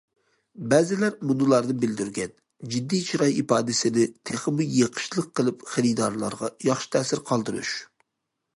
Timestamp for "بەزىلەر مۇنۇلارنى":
0.69-1.75